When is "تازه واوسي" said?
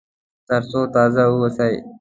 0.95-1.73